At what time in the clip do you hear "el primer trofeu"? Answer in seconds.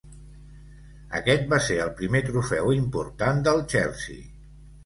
1.83-2.75